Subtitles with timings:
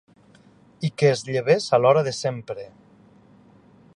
[0.89, 2.69] I que es llevés a l'hora de sempre